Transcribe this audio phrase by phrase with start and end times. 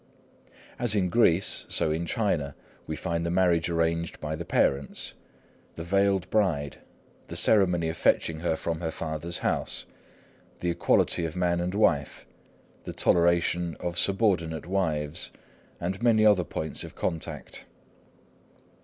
[0.79, 2.55] As in Greece, so in China,
[2.87, 5.13] we find the marriage arranged by the parents;
[5.75, 6.79] the veiled bride;
[7.27, 9.85] the ceremony of fetching her from her father's house;
[10.59, 12.25] the equality of man and wife;
[12.83, 15.29] the toleration of subordinate wives,
[15.79, 17.65] and many other points of contact.